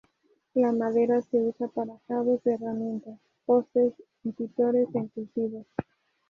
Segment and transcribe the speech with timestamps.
[0.55, 3.93] La madera se usa para cabos de herramientas, postes
[4.23, 5.67] y tutores en cultivos.